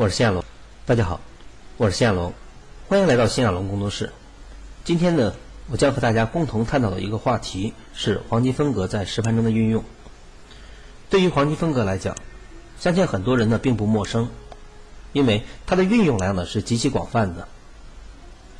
[0.00, 0.42] 我是新亚龙。
[0.86, 1.20] 大家好，
[1.76, 2.32] 我是新亚龙。
[2.88, 4.10] 欢迎来到新亚龙工作室。
[4.82, 5.34] 今天呢，
[5.68, 9.84] 我将和大家共同探讨的一个话题是黄金分割在实盘中的运用。
[11.10, 12.16] 对于黄金分割来讲，
[12.78, 14.30] 相信很多人呢并不陌生，
[15.12, 17.46] 因为它的运用来呢是极其广泛的。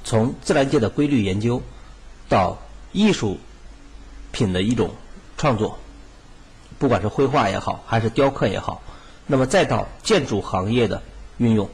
[0.05, 1.63] 从自然界的规律研究，
[2.29, 2.59] 到
[2.93, 3.39] 艺术
[4.31, 4.91] 品的一种
[5.39, 5.79] 创作，
[6.79, 8.83] 不管是绘画也好，还是雕刻也好。
[9.27, 11.03] 那么再到建筑行业的
[11.41, 11.71] 运用，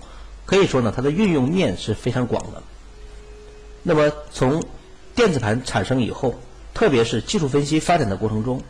[0.47, 2.63] 可以说呢，它的运用面是非常广的。
[3.83, 4.63] 那么从
[5.17, 6.37] 电子盘产生以后，
[6.73, 8.63] 特别是技术分析发展的过程中，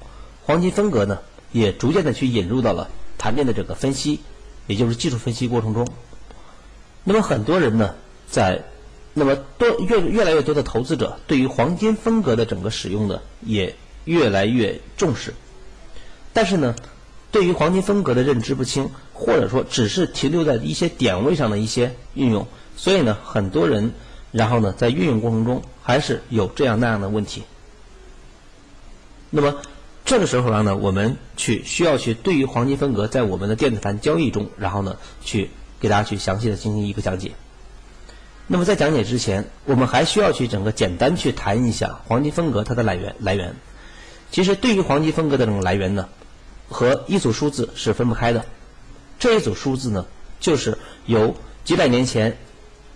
[0.47, 1.19] 黄金分割呢
[1.53, 4.21] 也逐渐的去引入到了盘面的这个分析，
[4.67, 5.87] 也就是技术分析过程中。
[7.05, 7.95] 那么很多人呢，
[8.27, 8.65] 在
[9.12, 15.34] 那么多越越来越多的投资者对于黄金分割的整个使用呢，也越来越重视，
[16.33, 16.75] 但是呢。
[17.33, 23.92] 对于黄金分割的认知不清，或者说只是停留在一些点位上的一些运用，所以呢，很多人
[24.31, 27.42] 然后呢，在运用过程中还是有这样那样的问题。
[29.31, 29.56] 那么
[30.05, 35.48] 这个时候呢，我们去需要去对于黄金分割在我们的电子盘交易中，然后呢，去
[35.81, 37.33] 给大家去详细的进行一个讲解。
[38.47, 43.56] 那么在讲解之前，我们还需要去整个简单去谈一下黄金分割它的来源来源。
[44.31, 46.06] 其实对于黄金分割的这种来源呢。
[46.69, 48.44] 和一组数字是分不开的，
[49.19, 50.06] 这一组数字呢，
[50.41, 52.36] 就是由几百年前，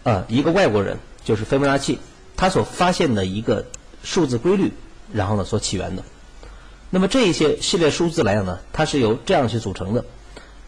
[0.03, 1.99] 呃，一个外国人，就是斐波那契，
[2.37, 3.67] 他所发现的一个
[4.03, 4.73] 数字规律，
[5.13, 6.03] 然后呢所起源的。
[6.91, 10.05] 那么这一些系列数字来讲呢，它是由这样去组成的。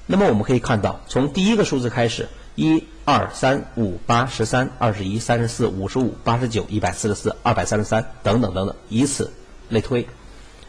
[0.06, 9.32] 那么我们可以看到，从第一个数字开始，一、二、三、五、八、十三、二十一、三十四、五十五、八十九、一百四十四、二百三十三等等等等，以此
[9.68, 10.06] 类推，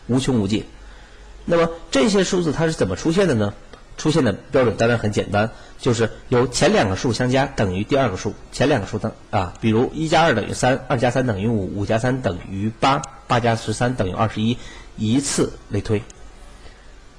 [0.08, 0.66] 无穷无尽。
[1.46, 3.54] 那么这些数字它是怎么出现的呢？
[3.98, 14.58] 出现的标准当然很简单，就是由前两个数相加等于第二个数，前两个数等啊，比如一加二等于三，二加三等于五，五加三等于八，八加十三等于二十一，
[14.98, 16.02] 以此类推。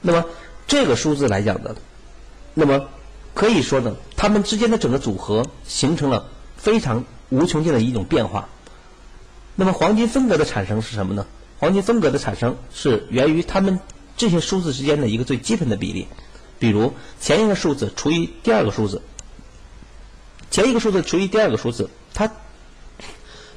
[0.01, 0.25] 那么
[0.67, 1.77] 这个数字来讲的，
[2.55, 2.89] 那么
[3.35, 8.49] 可以说呢，它们之间的整个组合形成了非常无穷尽的一种变化。
[9.55, 11.27] 那么黄金分割的产生是什么呢？
[11.59, 13.81] 黄金分割的产生是源于它们。
[14.17, 16.07] 这些数字之间的一个最基本的比例，
[16.65, 19.03] 比如前一个数字除以第二个数字，
[20.51, 22.33] 前一个数字除以第二个数字，它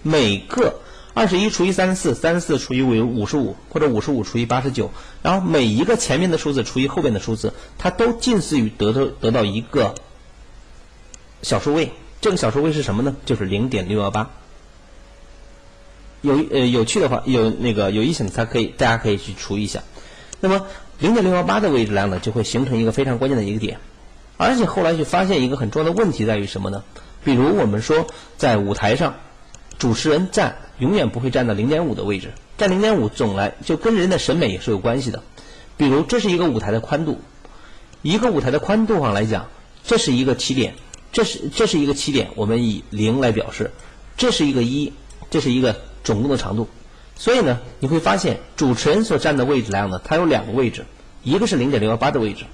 [0.02, 0.82] 每个
[1.14, 4.92] 二十一除以三十四，三十四除以五五十五，或者五十五除以八十九，
[5.22, 9.96] 然后每一个前面的数字除以后边的数字，它都近似于得到得到一个
[11.44, 11.94] 小数位。
[12.20, 13.16] 这个小数位是什么呢？
[13.26, 14.32] 就是零点六幺八。
[16.20, 19.82] 有呃有趣的话，有那个有意思的，它可以大家可以去除一下。
[20.42, 20.68] 那么
[21.00, 23.80] 零点六幺八的位置量呢，就会形成一个非常关键的一个点，
[24.38, 26.84] 而且后来就发现一个很重要的问题在于什么呢？
[27.24, 29.16] 比如我们说在舞台上，
[29.78, 35.22] 主持人站永远不会站到零点五的位置，站零点五总来就跟人的审美也是有关系的。
[35.78, 37.20] 比如这是一个舞台的宽度，
[38.02, 39.48] 一个舞台的宽度上来讲，
[39.84, 40.74] 这是一个起点，
[41.12, 43.70] 这是这是一个起点，我们以零来表示，
[44.18, 44.94] 这是一个一，
[45.30, 46.68] 这是一个总共的长度。
[47.18, 50.86] 所以呢，你会发现主持人所站的位置来讲呢，它有两个位置，
[51.24, 52.46] 一个是零点六幺八的位置，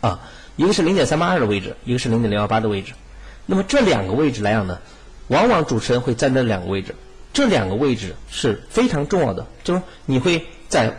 [0.00, 0.20] 啊，
[0.56, 2.92] 一个是零点三八二的位置，一个是零点六幺八的位置。
[3.44, 4.78] 那么这两个位置来讲呢，
[5.26, 6.94] 往往主持人会站在两个位置，
[7.32, 10.96] 这两个位置是非常重要的，就是你会在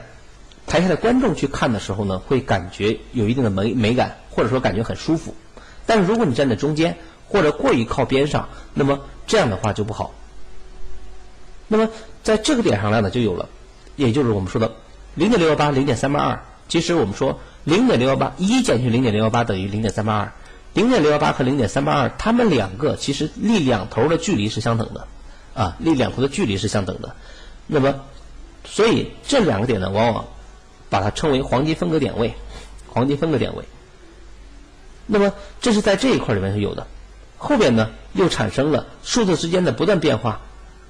[0.68, 5.34] 台下的观众去看的时候呢，会感觉有一定的美美感，或者说感觉很舒服。
[5.86, 6.98] 但是如果你站在中间
[7.30, 10.14] 或者过于靠边上，那么这样的话就不好。
[11.74, 11.90] 那么
[12.22, 13.50] 在这个点上来呢，就有了，
[13.96, 14.76] 也就是我们说的
[15.16, 16.46] 零点六幺八、零点三八二。
[16.70, 20.34] 其实我们说零点六幺八一减去零点六幺八等于零点三八二，
[20.76, 25.08] 零点六幺八和零点三八二，它们两个其实离两头的距离是相等的，
[25.56, 27.16] 啊，离两头的距离是相等的。
[27.66, 27.96] 那么，
[28.66, 30.26] 所以这两个点呢，往往
[30.92, 32.36] 把它称为黄金分割点位，
[32.88, 33.66] 黄金分割点位。
[35.08, 36.86] 那么这是在这一块里面是有的，
[37.40, 40.40] 后边呢又产生了数字之间的不断变化。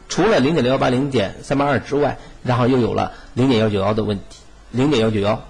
[0.10, 4.38] 除了零点六幺八、零点三八二之外，然后又有了零点幺九幺的问题，
[4.70, 5.44] 零点幺九幺，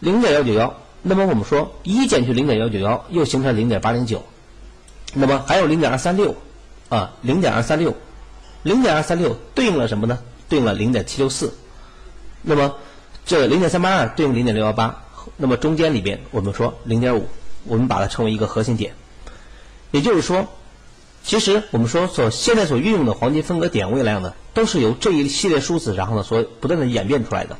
[0.00, 0.74] 零点幺九幺。
[1.02, 4.22] 那么我们说一减去零点幺九幺，又形成零点八零九。
[5.14, 6.34] 那么还有零点二三六，
[6.90, 7.94] 啊，零点二三六，
[8.62, 10.18] 零点二三六对应了什么呢？
[10.48, 11.54] 对应了零点七六四。
[12.42, 12.74] 那么
[13.24, 15.02] 这零点三八二对应零点六幺八，
[15.36, 17.26] 那么中间里边我们说零点五，
[17.64, 18.92] 我们把它称为一个核心点。
[19.90, 20.46] 也就是说。
[21.24, 27.56] 其实我们说所现在所运用的黄金分割点位来讲呢，都是由这一系列数字然后呢所不断的演变出来的。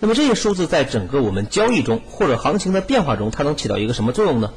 [0.00, 4.52] 那么这些数字在整个我们交易中或者行情的变化中，它能起到一个什么作用呢？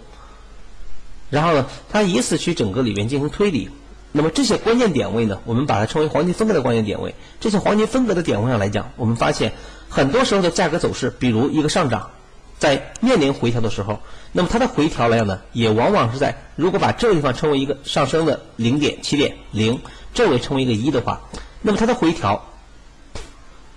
[1.30, 3.69] 然后呢，它以此去整个里面进行推理。
[4.12, 7.16] 那么这些关键点位呢，我们把它称为黄金分割的关键点位。
[7.40, 9.54] 这些黄金分割的点位上来讲，我们发现
[9.90, 12.12] 很多时候的价格走势，比如一个上涨，
[12.59, 14.00] 在面临回调的时候，
[14.31, 19.80] 那么它的回调来讲呢，也往往是在如果把这个地方称为一个上升的零点起点零，
[20.13, 21.21] 这位称为一个一的话，
[21.62, 22.45] 那么它的回调，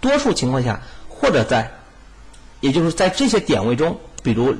[0.00, 1.70] 多数情况下或者在，
[2.60, 4.54] 也就是在这些点位中，比如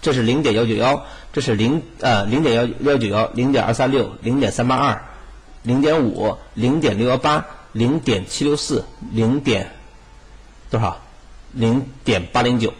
[0.00, 5.02] 这是零点幺九幺，这是零呃零点幺幺九幺，零点二三六，零点三八二。
[5.64, 9.70] 零点五，零点六幺八，零点七六四，零点
[10.72, 11.00] 多少？
[11.52, 12.74] 零点八零九。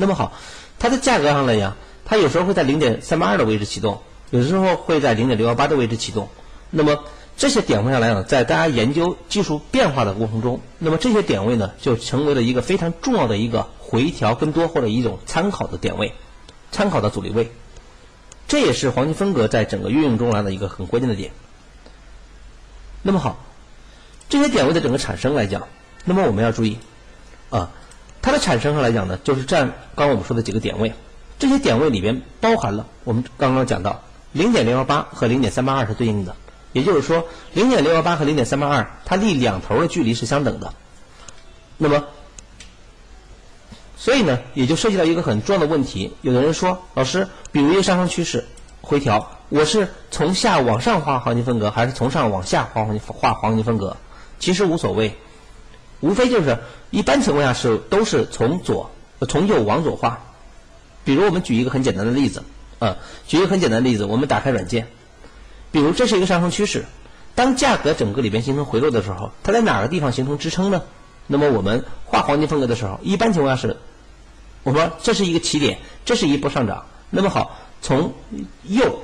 [0.00, 0.32] 那么好，
[0.78, 4.00] 它的价格上来讲，它有时候会在零点三八二的位置启动，
[4.30, 6.28] 有时候会在零点六幺八的位置启动。
[6.70, 7.02] 那么
[7.36, 16.14] 这些点位上来讲，在大家研究技术变化的过程中，那么这些点位呢，就成为了一个非常重要的一个回调跟多或者一种参考的点位，
[16.70, 17.50] 参考的阻力位。
[18.46, 21.32] 这也是黄金分割在整个运用中来的一个很关键的点。
[23.02, 23.44] 那么好，
[24.28, 25.66] 这些点位的整个产生来讲，
[26.04, 26.78] 那么我们要注意
[27.50, 27.72] 啊，
[28.20, 30.92] 它的产生上来讲呢，就是占刚刚我们说的几个点位，
[31.38, 36.34] 这些点位里边包含了我们刚刚讲到零点零幺八和零点三八二是对应的，
[36.72, 37.24] 也就是说
[37.54, 40.72] 零点零幺八和零点三八二它离两头的距离是相等的，
[41.76, 42.04] 那么
[43.96, 48.46] 所以呢，也就涉及到一个很重要的问题，有的人说老师，比如一个上升趋势
[48.80, 49.32] 回调。
[49.50, 53.96] 我是从下往上画黄金分割，还是从上往下画黄金画黄金分割？
[54.38, 55.16] 其实无所谓，
[56.00, 56.58] 无非就是
[56.90, 58.90] 一般情况下是都是从左
[59.28, 60.24] 从右往左画。
[61.04, 62.42] 比如我们举一个很简单的例子，
[62.78, 62.96] 啊，
[63.26, 64.86] 举一个很简单的例子，我们打开软件，
[65.72, 66.84] 比如这是一个上升趋势，
[67.34, 70.82] 当价格整个里边形成回落的时候，它在哪个地方形成支撑呢？
[71.26, 73.76] 那么我们画黄金分割的时候，一般情况下是，
[74.62, 76.84] 我说这是一个起点，这是一波上涨。
[77.10, 78.12] 那么好，从
[78.64, 79.00] 右。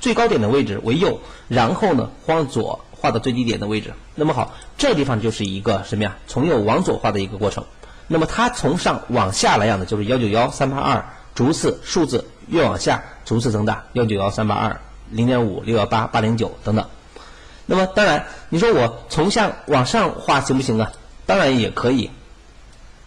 [0.00, 3.94] 最高点的位置为右，然后呢，往左画到最低点的位置。
[4.14, 6.16] 那么好，这地方就是一个什么呀？
[6.26, 7.64] 从右往左画的一个过程。
[8.06, 11.04] 那么它从上往下来讲的，就是幺九幺三八二，
[11.34, 14.80] 逐次数字越往下逐次增大，幺九幺三八二
[15.10, 16.86] 零点五六幺八八零九等等。
[17.66, 20.92] 那么当然，你说我从下往上画行不行啊？
[21.24, 22.10] 当然也可以。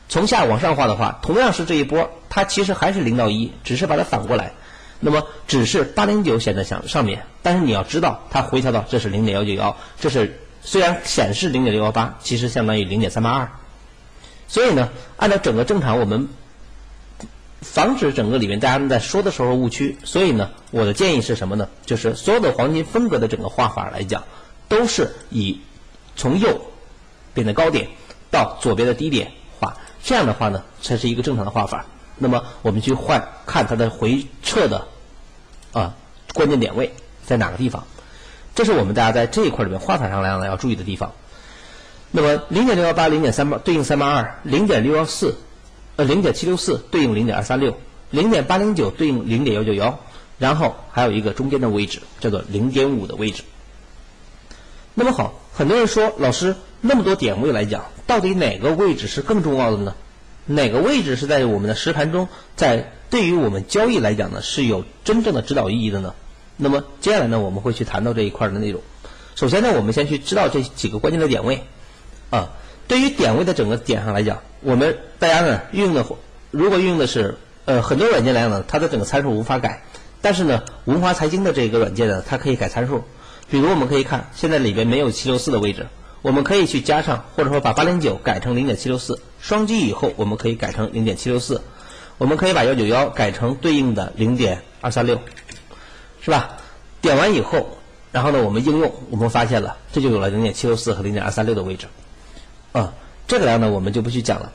[0.08, 4.54] 从下往上画的话，同样是这一波，它其实还是零到一，只是把它反过来。
[5.06, 13.52] 那么只是八零九显在上上面，但是你要知道，它回调到这是零点幺九幺，这是虽然显示零点六幺八，其实相当于零点三八二。
[14.48, 16.30] 所以呢，按照整个正常，我们
[17.60, 19.98] 防止整个里面大家在说的时候误区。
[20.06, 21.68] 所以呢，我的建议是什么呢？
[21.86, 24.24] 就是所有的黄金分割的整个画法来讲，
[24.70, 25.60] 都是以
[26.16, 26.62] 从右
[27.34, 27.90] 边的高点
[28.32, 29.30] 到左边的低点
[29.60, 31.86] 画，这样的话呢，才是一个正常的画法。
[32.16, 34.88] 那么我们去换看它的回撤的。
[35.74, 35.96] 啊，
[36.34, 36.94] 关键点位
[37.26, 37.86] 在哪个地方？
[38.56, 41.12] 这是我们大家在这一块里面画法上来讲要注意的地方。
[42.12, 45.36] 那么零点六幺八、零点三八对应三八二，零点六幺四
[45.96, 47.76] 呃零点七六四对应零点二三六，
[48.12, 50.00] 零点八零九对应零点幺九幺，
[50.38, 53.44] 然后还有一个中间的位置叫做零点五的位置。
[54.94, 59.96] 那么好，很多人说老师那么多点位来讲，到底哪个位置是更重要的呢？
[60.46, 62.92] 哪个位置是在我们的实盘中在？
[63.14, 66.16] 对于我们交易来讲呢，是有真正的指导意义的呢。
[66.58, 68.82] 那么接下来呢，我们会去谈到这一块的内容。
[69.36, 71.62] 首先呢，我们先去知道这几个关键的点位
[72.32, 72.50] 啊。
[72.88, 76.04] 对于点位的整个点上来讲，我们大家呢运用的，
[76.50, 79.84] 如果运用的是呃很多软件来讲呢，它的整个参数无法改。
[80.24, 83.04] 但是呢，文华财经的这个软件呢，它可以改参数。
[83.48, 85.86] 比如我们可以看，现在里边没有七六四的位置，
[86.24, 91.62] 我们可以去加上，或者说把八零九改成零点七六四，双击以后我们可以改成零点七六四。
[92.18, 95.20] 我们可以把幺九幺改成对应的零点二三六，
[96.22, 96.58] 是吧？
[97.02, 97.78] 点完以后，
[98.12, 101.88] 然后呢，我们应用，我们发现了，这就有了零点七六四和零点二三六的位置。
[102.72, 102.94] 啊，
[103.28, 104.54] 这个呢，我们就不去讲了。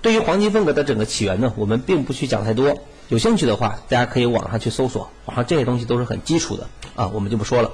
[0.00, 2.78] 对于黄金分割的整个起源呢，我们并不去讲太多。
[3.08, 7.72] 有兴趣的话，大家可以网上去搜索，网上这些东西都是很基础的啊，我们就不说了。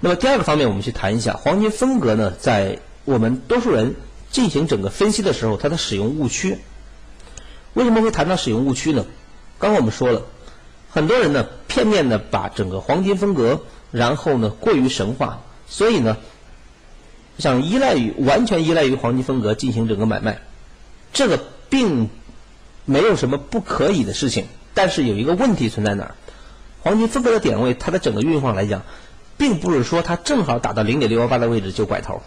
[0.00, 3.94] 那么第二个方面，我们去谈一下黄金分割呢，在我们多数人
[4.30, 6.58] 进行整个分析的时候，它的使用误区。
[7.78, 9.06] 为什么会谈到使用误区呢？
[9.60, 10.22] 刚刚我们说了，
[10.90, 13.60] 很多人呢片面的把整个黄金分割，
[13.92, 16.16] 然后呢过于神话，所以呢
[17.38, 20.40] 想依赖于完全依赖于黄金分割进行整个买卖，
[21.12, 21.38] 这个
[21.70, 22.10] 并
[22.84, 24.46] 没有什么不可以的事情。
[24.74, 26.14] 但是有一个问题存在哪儿？
[26.82, 28.82] 黄金分割的点位，它的整个运用上来讲，
[29.36, 32.22] 并不是说它正好打到零点六幺八的位置就拐头，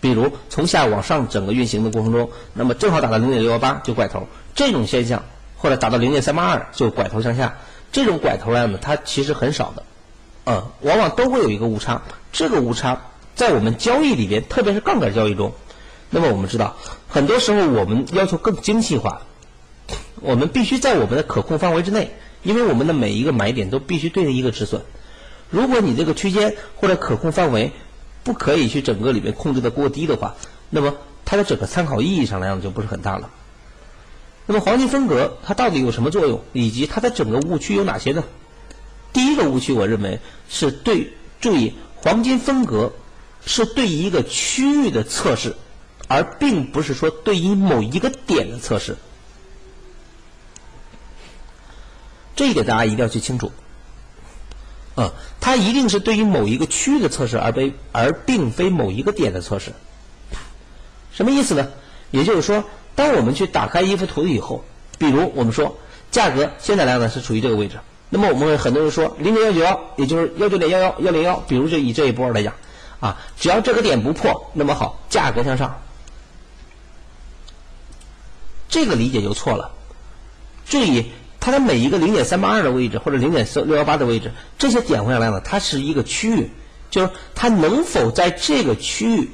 [0.00, 5.24] 比如从下往上整个运行的过程中，那么正好打到零点六幺八就拐头，这种现象，
[5.56, 7.58] 或者打到零点三八二就拐头向下，
[7.90, 9.82] 这种拐头量呢，它其实很少的，
[10.44, 12.02] 嗯，往往都会有一个误差。
[12.32, 13.00] 这个误差
[13.34, 15.52] 在我们交易里边，特别是杠杆交易中，
[16.10, 16.76] 那么我们知道，
[17.08, 19.22] 很多时候我们要求更精细化，
[20.20, 22.10] 我们必须在我们的可控范围之内，
[22.42, 24.82] 因为我们的每一个买点都必须对应一个止损。
[25.50, 27.72] 如果你这个区间或者可控范围，
[28.24, 30.34] 不可以去整个里面控制的过低的话，
[30.70, 30.94] 那么
[31.24, 33.28] 它的整个参考意义上来讲就不是很大了。
[34.46, 38.24] 那么黄金分割它到底有什么作用，以及它的整个误区有哪些呢？
[39.12, 42.92] 第一个误区，我认为是对注意黄金分割
[43.44, 45.54] 是对一个区域的测试，
[46.08, 48.96] 而并不是说对于某一个点的测试。
[52.34, 53.52] 这一点大家一定要去清楚。
[54.96, 59.72] 嗯，它一定是对于某一个区域的测试，而非而并非某一个点的测试。
[61.12, 61.70] 什么意思呢？
[62.10, 64.64] 也就是说，当我们去打开一幅图以后，
[64.98, 65.76] 比如我们说
[66.10, 67.78] 价格现在来呢是处于这个位置，
[68.10, 72.54] 那么我们很多人说零点幺九幺，也就是幺九点幺幺幺零幺，比如就以这一波来讲，
[73.00, 75.80] 啊，只要这个点不破，那么好，价格向上。
[78.68, 79.70] 这个理解就错了。
[80.66, 81.10] 注意。
[81.44, 86.48] 它的每一个零点三八二的位置或者零点四六幺八的位置，这些点位量呢，它是一个区域，
[86.88, 89.28] 就是它能否在这个区域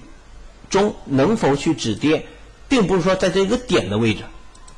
[0.71, 2.27] 中能否去止跌，
[2.69, 4.25] 并不是说在这一个点的位置。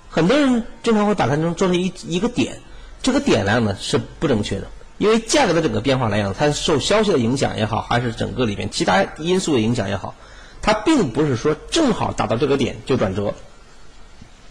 [0.09, 2.61] 很多人经常会把它能做成一一个点，
[3.03, 4.69] 这个点量呢是不正确的，
[4.99, 10.15] 因为价格的整个变化来讲，它受消息的影响也好，还是整个里面其他因素的影响也好，
[10.63, 13.35] 它并不是说正好达到这个点就转折，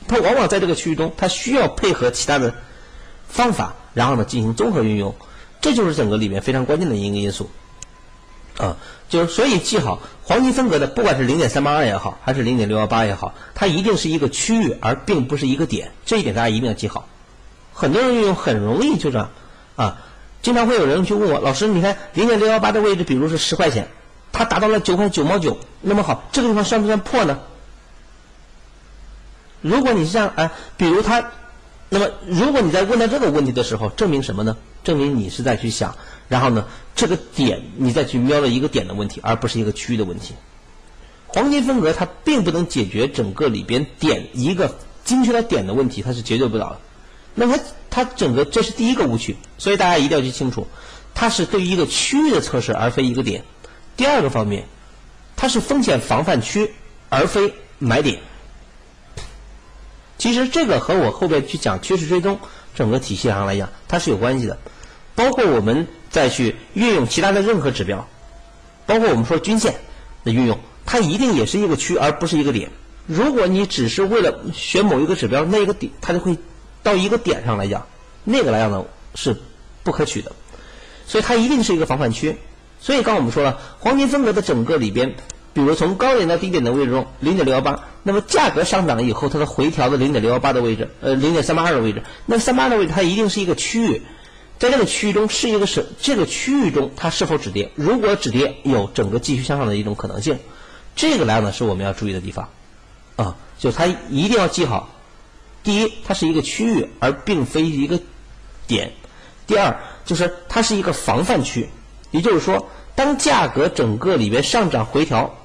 [0.07, 2.53] 它往往在这个区域中，它需要配合其他的。
[3.31, 5.13] 方法，然后呢进行综合运用，
[5.61, 7.47] 这就是整个里面非常关键的一个因素，
[8.59, 8.75] 啊，
[9.07, 17.07] 就是所以记好黄金分割的，不管是零点三八二也好，还是零点六幺八也好，它一定是一个区域，而并不是一个点，这一点大家一定要记好。
[17.73, 19.29] 很多人运用很容易就这样，
[19.77, 20.01] 啊，
[20.41, 23.87] 经常会有人去问我，老师，你看零点六幺八的位置，比如是十块钱，
[24.33, 27.39] 它达到了九块九毛九，那么好，这个地方算不算破呢？
[29.61, 31.31] 如果你是这样，哎，比如它。
[31.91, 34.57] 那么，如果你在问到这个问题的时候，证明什么呢？
[34.83, 35.95] 证明你是在去想，
[36.29, 40.35] 然后呢，这个点你再去瞄了一个点的问题，而不是一个区域的问题。
[41.27, 46.79] 黄金分割它并不能解决整个里边点一个精确的点的问题，它是解决不了的。
[47.35, 47.59] 那么
[47.89, 50.67] 它整个这是第一个误区，所以大家一定要去清楚，
[51.13, 53.43] 它是对于一个区域的测试，而非一个点。
[53.97, 54.65] 第二个方面，
[55.35, 56.73] 它是风险防范区，
[57.09, 58.19] 而非买点。
[60.17, 62.39] 其实这个和我后边去讲趋势追踪
[62.75, 64.57] 整个体系上来讲，它是有关系的。
[65.19, 68.07] 包括我们再去运用其他的任何指标，
[68.85, 69.75] 包括我们说均线
[70.23, 72.71] 的运用，它一定也是一个区，而不是一个点。
[73.05, 76.37] 如果你只是为了选某一个指标，那一个点它就会
[76.83, 77.85] 到一个点上来讲，
[78.23, 79.35] 那个来讲呢是
[79.83, 80.31] 不可取的。
[81.05, 82.37] 所以它一定是一个防范区。
[82.79, 85.17] 所以刚我们说了，黄金分割的整个里边。
[85.51, 94.03] 比如从高点到低点的位置中，零点六幺八，那么价格上涨以后，它的回调的零点六幺八的位置，呃，零点三八二的位置，那三八的位置它一定是一个区域，
[94.59, 97.71] 在这个区域中是一个是这个区域中它是否止跌？
[97.75, 100.37] 如果止跌，有整个继续向上的一种可能性，
[100.97, 102.49] 这个来呢是我们要注意的地方，
[103.15, 104.89] 啊，就它一定要记好，
[105.63, 108.01] 第一，它是一个区域，而并非一个
[108.67, 108.89] 点；
[109.47, 111.69] 第二，就是它是一个防范区，
[112.11, 115.37] 也就是说，当价格整个里边上涨回调。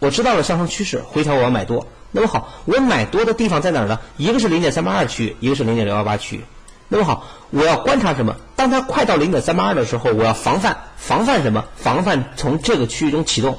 [0.00, 1.86] 我知道了上升趋势，回调我要买多。
[2.12, 3.98] 那么好，我买多的地方在哪儿呢？
[4.18, 6.44] 一个是零点三八二区域，一个是零点六幺八区域。
[6.88, 8.34] 那么好，我要观察什么？
[8.56, 11.64] 当它快到零点三八二的时候，我要防范，防范什么？
[11.76, 13.58] 防范从这个区域中启动。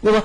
[0.00, 0.22] 那么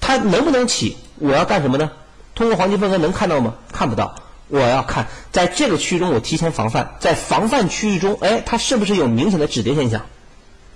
[0.00, 0.96] 它能不能起？
[1.18, 1.90] 我要干什么呢？
[2.34, 3.54] 通过黄金分割能看到吗？
[3.72, 4.14] 看不到。
[4.48, 10.02] 我要看在这个区域中，我提前防范，在防范区域中，哎，它是不是有明显的止跌现象？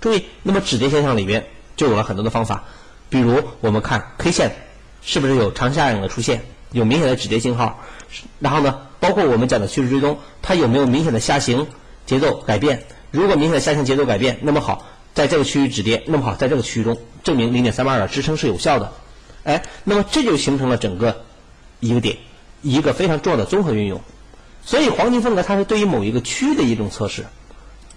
[0.01, 2.63] 注意，那么止跌现象里边就有了很多的方法。
[3.09, 4.55] 比如我们看 K 线
[5.01, 7.79] 是不是有长下影的出现，有明显的止跌信号，
[8.39, 11.67] 然后呢，包括我们讲的趋势追踪，它有没有明显的下行
[12.05, 12.83] 节奏改变？
[13.11, 18.91] 如果明显的下行节奏改变，那么好，在这个区域止跌，那么好，在这个区域中证明零点三八二的支撑是有效的，
[19.43, 21.23] 哎，那么这就形成了整个
[21.79, 22.17] 一个点，
[22.61, 24.01] 一个非常重要的综合运用。
[24.63, 27.25] 所以黄金分割它是对于某一个区域的一种测试，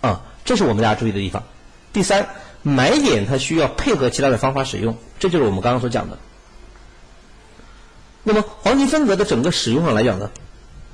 [0.01, 1.43] 啊，这是我们大家注意的地方。
[1.93, 2.29] 第三。
[2.63, 6.19] 买点它需要配合其他的方法使用，这就是我们刚刚所讲的。
[8.23, 10.31] 那么黄金分割的整个使用上来讲呢，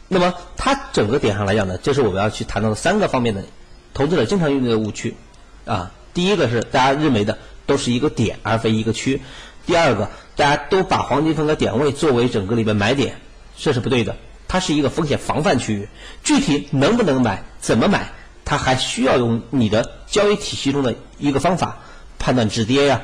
[0.09, 3.45] 那么它整个点上来讲呢，这是我们要去谈到的三个方面的
[3.93, 5.17] 投资者经常用的误区
[5.65, 5.93] 啊。
[6.15, 9.21] 第一个是大家认为的都是一个点而非一个区，
[9.67, 13.21] 第二个，大家都把黄金分割点位作为整个里边买点，
[13.57, 14.17] 这是不对的。
[14.49, 15.89] 它是一个风险防范区域，
[16.23, 18.13] 具体能不能买、怎么买，
[18.45, 21.79] 它还需要用你的交易体系中的一个方法
[22.19, 23.03] 判断止跌呀、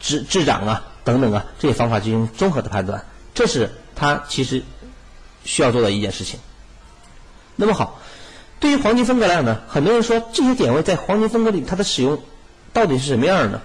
[0.00, 4.64] 止滞涨啊等等啊这些方法进行综合的判断，这是它其实
[5.48, 6.38] 需要做的一件事情。
[7.56, 7.98] 那么好，
[8.60, 12.20] 对于黄金分割来讲呢，很多人说这些点位在黄金分割里它的使用
[12.74, 13.62] 到底是什么样的呢？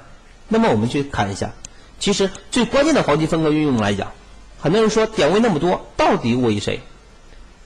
[0.48, 1.52] 那么我们去看一下，
[2.00, 4.14] 其实最关键的黄金分割运用来讲。
[4.62, 6.80] 很多人说点位那么多，到底我以谁？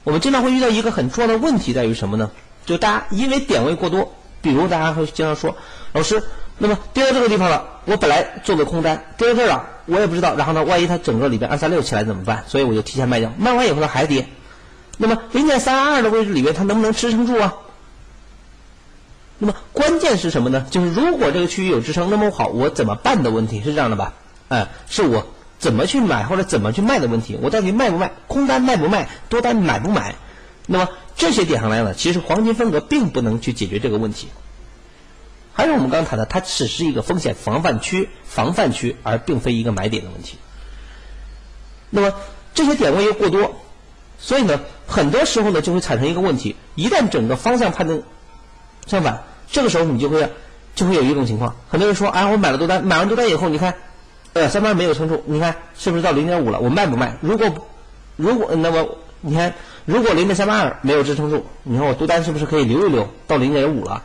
[0.03, 2.31] 我们经常会遇到一个很重要的问题，在于什么呢？
[2.65, 5.55] 就大家因为点位过多，比如大家会经常说，
[5.93, 6.24] 老师，
[6.57, 12.44] 那么跌到这个地方了，我本来做的空单跌到这儿了，我也不知道，然后呢，万一它整个里边二三六起来怎么办？
[12.48, 14.27] 所以我就提前卖掉，卖完以后它还跌，
[14.98, 17.56] 那么零点三二的位置里边它能不能支撑住啊？
[19.39, 20.65] 那么关键是什么呢？
[20.70, 24.13] 就是如果这个区域有支撑，那么好，我怎么办的问题是这样的吧？
[24.50, 25.25] 哎，是我。
[25.60, 28.12] 怎么去买或者怎么去卖的问题，我到底卖不卖？
[28.27, 29.10] 空单卖不卖？
[29.27, 30.13] 多单买不买？
[30.67, 34.27] 那么这些点上来呢，其实黄金分割并不能去解决这个问题。
[35.58, 40.38] 还是我们刚谈的，它只是一个风险防范区、防范区，而并非一个买点的问题。
[41.90, 42.14] 那么
[42.54, 43.56] 这些点位又过多，
[44.20, 48.00] 所以呢，很多时候呢就会产生一个问题：一旦整个方向判断
[48.86, 50.30] 相反，这个时候你就会
[50.76, 53.74] 就会有一种情况，很多人说：“哎，我买了多单，买完多单以后，你看。”
[54.34, 56.60] 呃，三八没有撑住，你看是不是到零点五了？
[56.60, 57.18] 我卖不卖？
[57.22, 57.52] 如果
[58.18, 58.88] 如果那么
[59.22, 64.04] 你看，如果零点三八二没有支撑住，你看我多单是不是可以留一留到零点五了？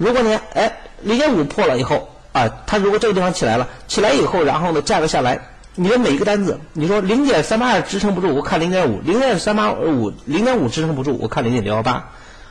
[0.00, 12.04] 如果呢，哎，零点五破了以后啊，它如果这个地方起来了，起来以后，然后呢价格下来，你的每一个单子，你说零点三八二支撑不住，我看零点五；零点三八五零点五支撑不住，我看零点六幺八；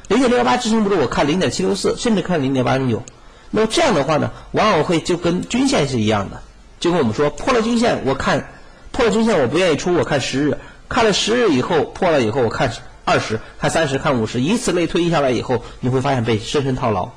[0.09, 3.01] 零点六幺八支撑不住，我看零点七六四，甚至看零点八零九。
[3.49, 6.39] 那么这样的话呢，往往会就跟均线是一样的。
[6.79, 8.47] 就跟我们说破了均线，我看
[8.91, 12.71] 破了均线，我不愿意出，我看十日，看了十日以后破了以后，我看
[13.05, 17.09] 二十，看三十，看五十，以此类推下来以后，你会发现被深深套牢。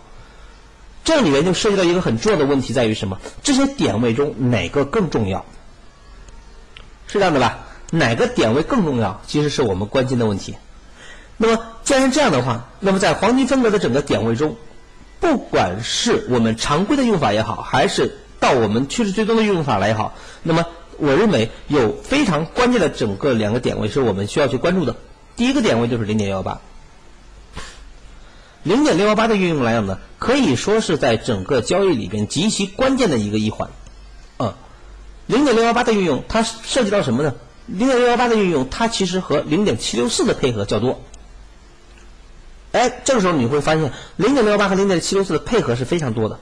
[1.05, 3.19] 这里面就涉及到一个很重要的问题，在于什么？
[3.43, 5.45] 这些点位中哪个更重要？
[7.09, 7.59] 是这样的吧？
[7.91, 9.21] 哪个点位更重要？
[9.27, 10.55] 其实是我们关心的问题。
[11.37, 14.57] 那么既然这样的话，那么在黄金分割的整个点位中，
[15.19, 20.65] 不管是我们常规的用法也好，还是到我们趋势追踪的用法来也好，那么
[20.99, 24.95] 我认为有非常关键的整个两个点位是我们需要去关注的。
[25.35, 26.61] 第一个点位就是零点幺八，
[28.62, 33.70] 零点六幺八的运用来讲呢，可以说是在整个交易里边极其关键的一个一环。
[34.38, 34.55] 嗯，
[35.27, 37.35] 零点六幺八的运用它涉及到什么呢？
[37.66, 41.01] 零点六幺八的运用它其实和零点七六四的配合较多。
[42.72, 46.38] 哎，这个时候你会发现零点六幺八和零点七六四的配合是非常多的。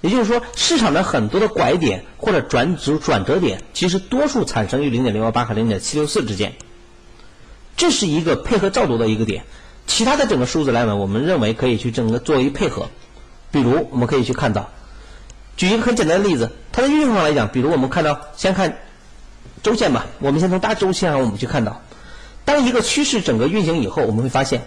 [0.00, 6.54] 也就是说，市场的很多的拐点或者转折转折点，其实多数产生于零点六幺八和零点七六四之间。
[7.76, 9.44] 这是一个配合较多的一个点。
[9.94, 12.88] 其他的整个数字来呢，我们认为可以去整个作为配合。
[13.50, 14.70] 比如，我们可以去看到，
[15.58, 18.78] 举一个很简单的例子，它的运用上来讲，比如我们看到，先看
[19.62, 20.06] 周线吧。
[20.18, 21.82] 我们先从大周线上我们去看到，
[22.46, 24.62] 当一个趋势整个运行以后，我们会发现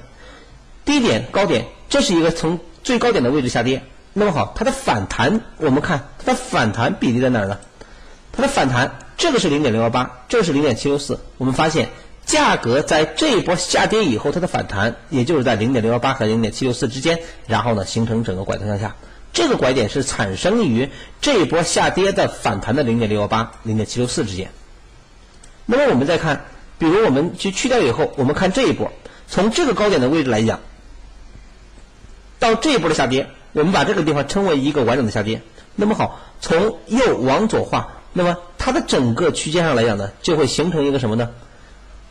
[0.86, 3.82] 低点高点，这是一个从最高点的位置下跌。
[4.14, 7.58] 那么好，它的反弹，我们看它的反弹比例在哪儿呢？
[8.32, 11.20] 它的反弹，这个是零点六幺八，这个是零点七六四。
[11.40, 11.90] 我们发现
[12.26, 18.96] 价格在这一波下跌以后，它的反弹也就是在零点六幺八和零点七六四之间，然后呢形成整个拐头向下。
[19.32, 20.90] 这个拐点是产生于
[21.22, 24.50] 这一波下跌的反弹的零点六幺八、零点七六四之间。
[25.66, 26.46] 那么我们再看，
[26.78, 28.92] 比如我们去去掉以后，我们看这一波，
[29.28, 30.62] 从这个高点的位置来讲，
[32.40, 33.28] 到这一波的下跌。
[33.52, 35.42] 我们把这个地方称为一个完整的下跌。
[35.76, 41.30] 那么好，从右往左画，那么它的整个区间上来讲呢，就会形成一个什么呢？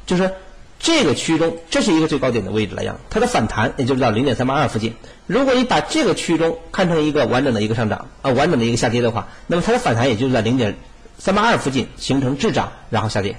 [0.07, 0.33] 就是
[0.79, 4.95] 这个区中，这是一个最高点的位置来讲，它的反弹也就是到零点三八二附近。
[5.27, 10.77] 如果你把这个区中看成一个完整的一个上涨啊，完整的一个下跌的话，那么它的反弹也就是在零点
[11.19, 13.37] 三八二附近形成滞涨，然后下跌。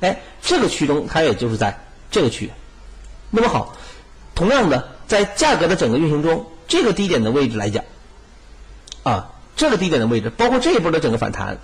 [0.00, 1.78] 哎，这个区中它也就是在
[2.10, 2.50] 这个区。
[3.30, 3.76] 那么好，
[4.34, 6.46] 同样的，在价格的整个运行中。
[6.68, 7.82] 这个低点的位置来讲，
[9.02, 11.58] 啊，这个低点的位置，包括这一波的整个反弹，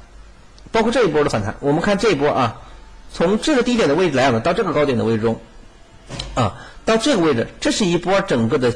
[0.72, 2.60] 包括这一波的反弹，我们看这一波啊，
[3.12, 5.40] 从这个低点的位置来讲呢，到这个高点的位置中，
[6.34, 8.74] 啊，到这个位置，这是一波整个的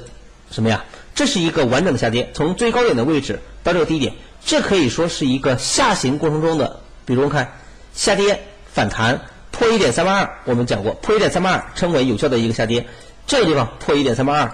[0.51, 0.85] 什么呀？
[1.14, 4.14] 这是一个完整的下跌，从最高点的位置到这个低点，
[4.45, 7.53] 这可以说是一个下行过程中的，比如看
[7.95, 8.40] 下跌
[8.73, 12.87] 反弹破一点三八二，我们讲过破一点三八二称为有效的一个下跌，
[13.27, 14.53] 这个地方破一点三八二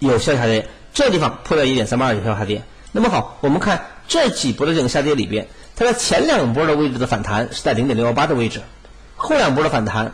[0.00, 0.68] 有效下跌。
[0.92, 2.62] 这个地方破掉一点三八二有效下跌。
[2.92, 8.62] 那么好，我们看这几波的这个下跌里边，它的前两波的位置的反弹是在零点六幺八的位置，
[9.26, 10.12] 后两波的反弹，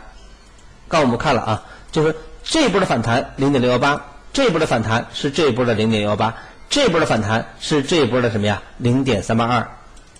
[0.87, 6.35] 刚我们看了啊，就是这一波的反弹零点六幺八，这一波的反弹是这一波的零点幺八，
[6.67, 8.63] 这一波的反弹是这一波的什么呀？
[8.79, 9.69] 零点三八二，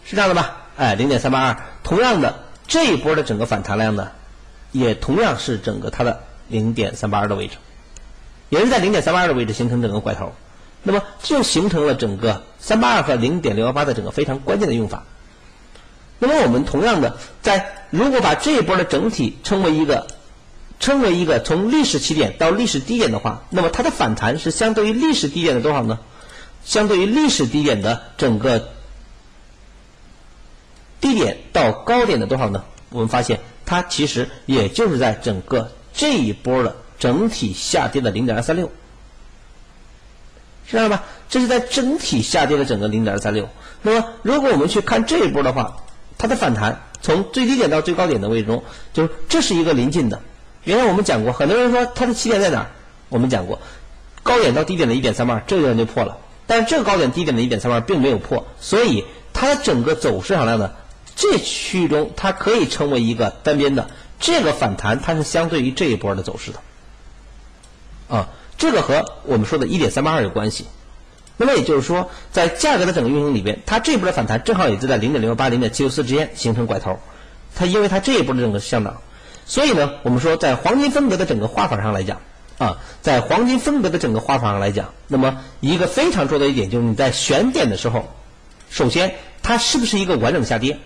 [0.05, 0.57] 是这样的吧？
[0.77, 4.11] 哎，零点三八二，同样的这一波的整个反弹量呢，
[4.71, 7.57] 也同样是整个它的零点三八二的位置，
[8.49, 10.31] 也是在零点三八二的位置形成整个拐头。
[10.83, 15.03] 那么就形成了整个三八二和零点六幺八的整个非常关键的用法。
[16.19, 20.07] 那么我们同样的，在如果把这一波的整体称为一个
[20.79, 25.99] 称为一个从历史起点到历史低点的话，那么它的反弹是相对于历史低点的多少呢？
[26.65, 28.69] 相对于历史低点的整个
[30.99, 32.63] 低点到高点的多少呢？
[32.89, 38.71] 我们发现它其实也就是在整个这一波的整体下跌的零点二三六。
[40.67, 41.03] 知道吧？
[41.29, 43.47] 这是在整体下跌的整个零点二三六。
[43.83, 45.77] 那么，如果我们去看这一波的话，
[46.17, 48.63] 它的反弹从最低点到最高点的位置中，
[48.93, 50.19] 就是这是一个临近的。
[50.63, 52.65] 原来我们讲过，很多人说它的起点在哪？
[53.09, 53.59] 我们讲过，
[54.23, 56.17] 高点到低点的一点三八，这个地方就破了。
[56.47, 60.71] 但是这个高点低点的一点三八并没有破，所以它的整个走势上来呢，
[61.15, 63.89] 这区域中它可以成为一个单边的。
[64.19, 66.59] 这个反弹它是相对于这一波的走势的，
[68.15, 68.29] 啊。
[68.55, 70.65] 这个和我们说的1.382有关系，
[71.35, 76.99] 那么也就是说，在价格的整个运行里边，它这一波的反弹正好也就在0.668、0.764之间形成拐头，
[77.55, 79.01] 它因为它这一波的整个向涨，
[79.45, 82.21] 所以呢，我们说在黄金分割的整个画法上来讲，
[82.59, 88.13] 啊，在黄金分割的整个画法上来讲，那么一个非常重要的一点就是你在选点的时候，
[88.69, 90.77] 首先它是不是一个完整的下跌？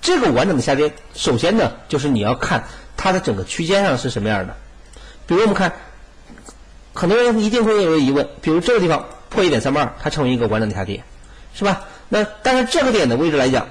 [0.00, 2.64] 这个完整的下跌，首先呢，就是你要看
[2.96, 4.56] 它的整个区间上是什么样的，
[5.26, 5.72] 比如我们看。
[6.94, 11.02] 很多人一定会有疑问，比如这个地方破一点三八二，它成为一个完整的下跌，
[11.54, 11.82] 是吧？
[12.08, 13.68] 那但是这个点的位置来讲，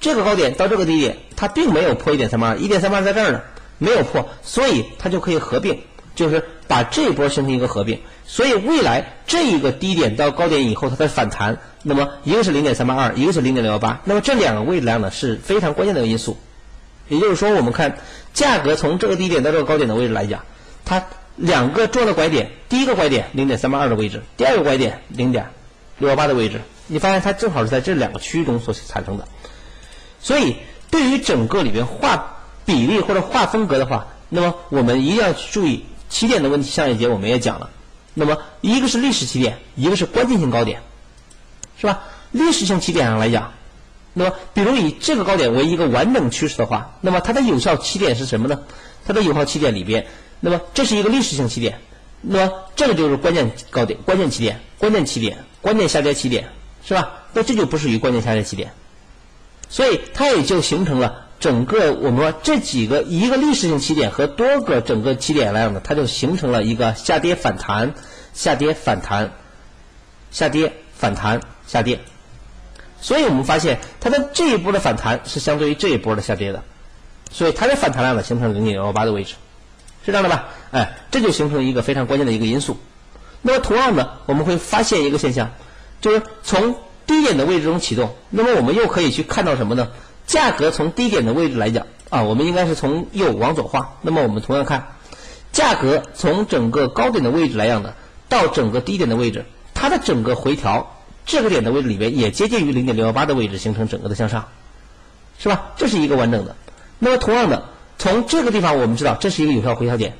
[0.00, 3.40] 这个高点到这个低点，它并没有破一点三八二，一点三八二在这儿呢，
[3.78, 5.78] 没有破，所以它就可以合并，
[6.14, 8.00] 就是把这一波形成一个合并。
[8.26, 16.36] 所以未来这一个低点到高点以后，它的反弹，那么一个是零点三八二，一个是零点六幺八，那么这两个位置量呢是非常关键的因素。
[17.08, 17.98] 也就是说，我们看
[18.34, 20.40] 价格从这个低点到这个高点的位置来讲，
[20.84, 21.04] 它。
[21.36, 25.50] 两个重要的拐点，第一个拐点零点三八二的位置，第二个拐点零点
[25.98, 29.28] 六幺八的位置，你发现它正好是在这两个区域中所产生的。
[30.20, 30.56] 所以，
[30.90, 36.70] 对于整个里边画比例或者画风格的话，那么我们一定要去注意起点的问题。
[36.70, 37.70] 上一节我们也讲了，
[38.14, 40.80] 那么一个是历史起点，一个是关键性高点，
[41.78, 42.00] 是吧？
[42.32, 43.52] 历史性起点上来讲，
[44.14, 48.62] 那么比如以这个高点为一个完整趋势的话，那么它的有效起点是什么呢？
[49.06, 50.06] 它的有效起点里边。
[50.40, 51.78] 那么这是一个历史性起点，
[52.20, 56.48] 那么这个就是关键高点、关键起点、关键起点、关键下跌起点，
[56.84, 57.10] 是吧？
[57.32, 58.72] 那这就不属于关键下跌起点，
[59.68, 67.94] 所以它也就形成了整个我们说这几个一个历史性起点和多个整个起点来讲呢，它就形成了一个下跌反弹、
[68.32, 69.32] 下跌反弹、
[70.30, 72.00] 下跌反弹、下跌，
[73.00, 76.62] 所以我们发现它的这一波的反弹是相对于这一波的下跌的，
[77.30, 79.34] 所以它的反弹量呢形成了零点幺八的位置。
[80.06, 80.48] 是这样的吧？
[80.70, 82.78] 哎，这就形成一个非常关键的一个因素。
[83.42, 85.50] 那么同样的，我们会发现一个现象，
[86.00, 88.14] 就是从低点的位置中启动。
[88.30, 89.88] 那么我们又可以去看到什么呢？
[90.26, 93.96] 价格从低点的位置来讲啊，我们应该是从右往左画。
[94.00, 94.94] 那么我们同样看，
[95.50, 97.94] 价格从整个高点的位置来讲的，
[98.28, 104.46] 到整个低点的位置，它的整个回调这个点的位置里面也接近于零点六幺八的位置，形成整个的向上，
[105.36, 105.72] 是吧？
[105.76, 106.54] 这是一个完整的。
[107.00, 107.70] 那么同样的。
[107.98, 110.14] 从这个地方，我们知道这是一个有效回调点。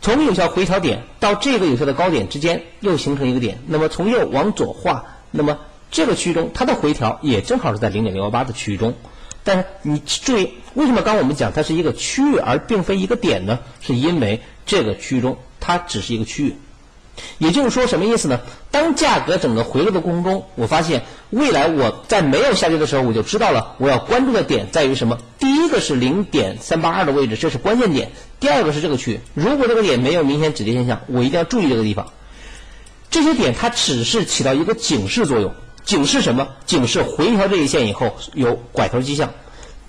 [0.00, 3.58] 从有效回调点到这个有效的高点之间，又形成一个点。
[3.66, 5.58] 那么从右往左画，那么
[5.90, 8.94] 这个区域中它的回调也正好是在零点六幺八的区域中。
[9.44, 13.60] 但是你注意，为什么刚我们讲它是一个区域而并非一个点呢？
[13.80, 16.56] 是因为这个区域中它只是一个区域。
[17.38, 18.40] 也就是说，什么意思呢？
[18.70, 25.18] 当价格整个回落的过程中，我发现未来我在没有下跌的时候，我就知道了我要关注的点在于什么。
[25.38, 29.20] 第一个是零点三八二的位置，这是关键点；第二个是这个区域。
[29.32, 32.12] 如果这个点没有明显止跌现象，我一定要注意这个地方。
[33.10, 35.54] 这些点它只是起到一个警示作用，
[35.86, 36.48] 警示什么？
[36.66, 39.30] 警示回调这一线以后有拐头迹象。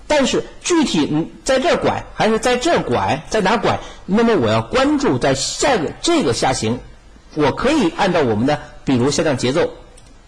[0.06, 3.80] 但是具体在这拐还是在这拐，在哪拐？
[4.06, 6.80] 那么我要关注在下个这个下行。
[7.34, 9.74] 我可以按照我们的，比如下降节奏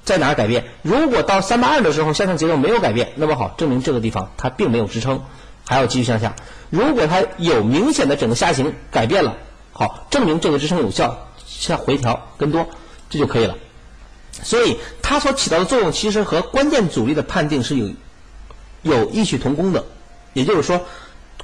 [0.06, 0.64] 在哪儿改变？
[0.82, 5.24] 如果到三八二的时候向上节奏没有改变，那么好，证明这个地方它并没有支撑，
[5.66, 6.36] 还要继续向下。
[6.70, 9.36] 如果它有明显的整个下行改变了，
[9.72, 12.68] 好，证明这个支撑有效，下回调更多，
[13.10, 13.56] 这就可以了。
[14.30, 17.90] 所以它所起到的作用其实和关键阻力的判定是有
[18.82, 19.84] 有异曲同工的。
[20.34, 20.82] 也就是说，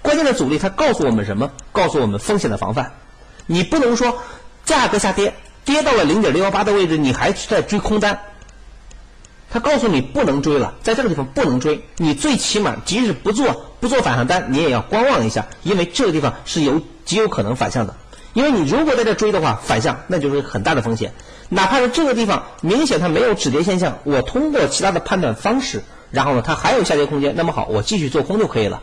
[0.03, 1.51] 关键的阻力它告诉我们什么？
[1.73, 2.93] 告诉我们风险的防范。
[3.47, 4.23] 你不能说
[4.65, 8.21] 价格下跌，跌到了零点六幺八的位置，你还在追空单。
[9.53, 11.83] 他告诉你不能追了，在这个地方不能追。
[11.99, 17.95] 你最起码即使不做不做反向单，你也要观望一下，因为这个地方是有极有可能反向的。
[18.33, 21.13] 因为你如果在这追的话，反向那就是很大的风险。
[21.51, 28.83] 哪怕是这个地方明显它没有止跌现象，我通过其他的判断方式，然后呢它还有下跌空间，那么好，我继续做空就可以了。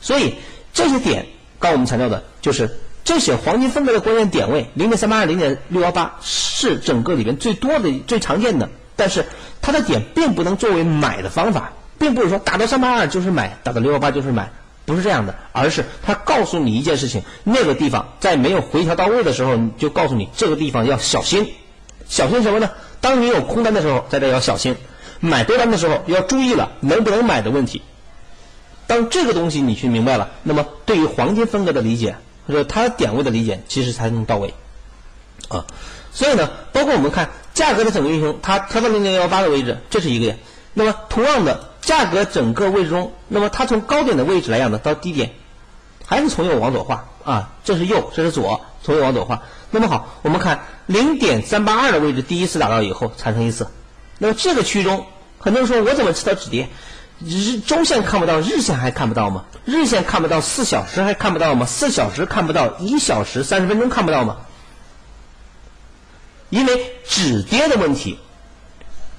[0.00, 0.36] 所以
[0.72, 1.26] 这些点，
[1.58, 8.70] 刚我们强调的就是这些黄金分割的关键点位，零点三八二、零点六幺八是整个里边最多的、最常见的。
[8.96, 9.24] 但是
[9.60, 14.50] 它的点并不能作为买的方法，并不是说打到三八二就是买，打到六幺八就是买，
[14.84, 21.54] 不是这样的，而是它告诉你一件事情：那个地方在没有回调到位的时候，就告诉你这个地方要小心，
[22.08, 22.70] 小心什么呢？
[23.00, 24.74] 当你有空单的时候，在这要小心；
[25.20, 27.82] 买多单的时候要注意了，能不能买的问题。
[28.86, 34.52] 当这个东西你去明白了，那么对于黄金分割的理解或者它点位的理解，其实才能到位
[35.48, 35.64] 啊。
[36.12, 37.30] 所以呢，包括我们看。
[37.54, 40.38] 价格的整个运行，它调到零点幺八的位置，这是一个点。
[40.74, 45.32] 那么同样的，价格整个位置中，那么它从高点的位置来讲呢，到低点，
[46.06, 49.42] 还是从右往左画啊，这是右，这是左，从右往左画。
[49.70, 53.66] 那么好，我们看零点三八二的位置，第一次打到以后产生一次。
[54.18, 55.04] 那么这个区中，
[55.38, 56.68] 很多人说我怎么知道止跌？
[57.24, 59.44] 日中线看不到，日线还看不到吗？
[59.64, 61.66] 日线看不到，四小时还看不到吗？
[61.66, 64.38] 四小时看不到，一小时三十分钟看不到吗？
[66.52, 68.18] 因为止跌的问题，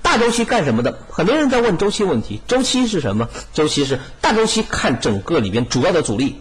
[0.03, 0.99] 大周期干什么的？
[1.09, 2.39] 很多人在问周期问题。
[2.47, 3.27] 周期是什么？
[3.55, 6.39] 周期是大周期看整个里边主要的阻力，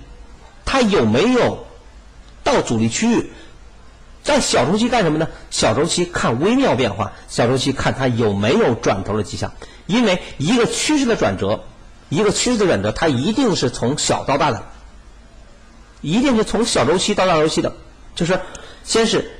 [0.67, 1.67] 它有没有
[2.45, 3.31] 到阻力区域？
[4.23, 5.29] 在小周期干什么呢？
[5.51, 9.51] 小周期看微妙变化，小周期看它有没有转头的迹象。
[9.87, 11.65] 因为一个趋势的转折，
[12.11, 14.63] 一个趋势的转折，它一定是从小到大的，
[16.03, 17.73] 一定是从小周期到大周期的，
[18.15, 18.39] 就是
[18.85, 19.31] 先是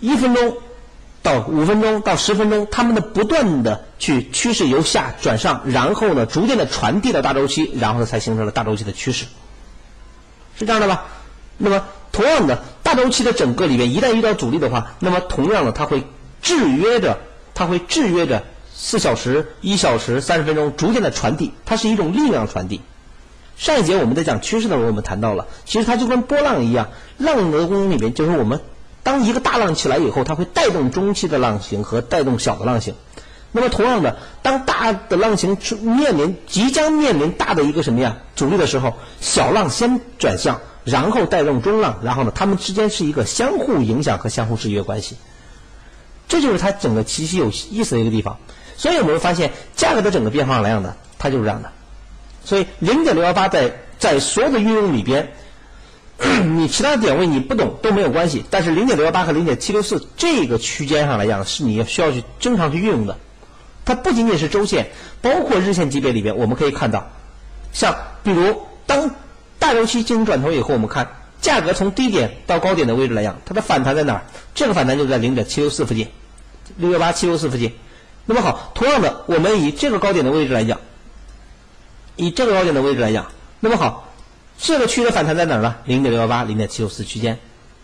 [0.00, 0.56] 一分钟。
[1.22, 9.26] 到五分钟到十分钟，他们的不断的去趋势由下转上，然后呢，逐渐的传递到大周期，然后呢，才形成了大周期的趋势，
[10.58, 11.04] 是这样的吧？
[11.58, 16.04] 那么，同样的，大周期的整个里面，一旦遇到阻力的话，那么同样的，它会
[16.42, 17.18] 制约着，
[17.54, 18.42] 它会制约着
[18.74, 22.80] 四小时、一小时、三十分钟逐渐的传递，它是一种力量传递。
[23.56, 28.60] 上一节我们在讲趋势的时候，我们谈到了，其实它就跟波浪一样，浪的功能里面就是我们。
[29.02, 32.94] 当一个大浪起来以后，它会带动中期的浪形和带动小的浪形。
[33.50, 45.16] 那么同样的，当大的浪形面临即将面临大的一个什么呀阻力的时候，小浪先转向，然后带动中浪，然后呢，它们之间是一个相互影响和相互制约关系。
[46.28, 48.38] 这就是它整个极其有意思的一个地方。
[48.76, 51.70] 所以我们会发现，价格的整个变化来讲呢，它就是这样的。
[52.44, 55.32] 所以零点六幺八在在所有的运用里边。
[56.54, 63.18] 你其他的点位你不懂都没有关系，但是零点六幺八和零点七六四这个区间上来讲是你需要去经常去运用的。
[63.84, 64.88] 它不仅仅是周线，
[65.20, 67.10] 包括日线级别里边，我们可以看到，
[67.72, 69.10] 像比如当
[69.58, 71.08] 大周期进行转头以后，我们看
[71.40, 74.22] 价格从低点到高点的位置来讲，它的反弹在哪儿？
[74.54, 76.06] 这个反弹就在零点七六四附近，
[76.76, 77.72] 六幺八七六四附近。
[78.26, 80.78] 那么好，同样的，我们以这个高点的位置来讲，
[82.14, 83.26] 以这个高点的位置来讲，
[83.58, 84.11] 那么好。
[84.62, 85.74] 这个区域的反弹在哪儿呢？
[85.86, 87.36] 零点六幺八、零点七六四区间，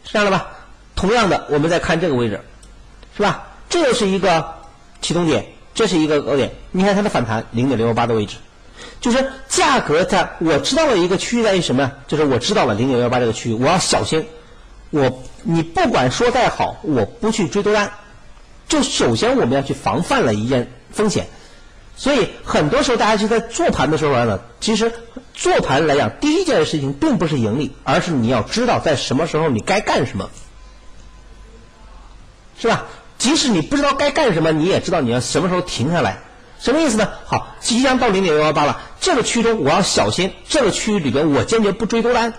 [0.05, 0.47] 是这样的吧？
[0.95, 2.41] 同样的，我们再看这个位置，
[3.17, 3.49] 是吧？
[3.69, 4.55] 这又是一个
[5.03, 6.53] 启动点，这是一个高点。
[6.71, 8.37] 你看它的反弹，零点六幺八的位置，
[9.01, 11.91] 就是价格在我知道了一个区域在于什么？
[12.07, 14.25] 就是我知道了零点六幺八这个区域，我要小心。
[14.91, 17.91] 我你不管说再好，我不去追多单，
[18.69, 21.27] 就首先我们要去防范了一件风险。
[21.99, 24.93] 所以很多时候，大家就在做盘的时候呢，其实
[25.35, 30.31] 做盘来讲，第一件事情并不是盈利，而是你要知道在什么时候你该干什么，
[32.57, 32.87] 是吧？
[33.19, 36.19] 即使你不知道该干什么，你也知道你要什么时候停下来。
[36.61, 37.09] 什么意思呢？
[37.25, 42.33] 好，即将到零点幺幺八了，这个区中我要小心，这个区域里边我坚决不追多单。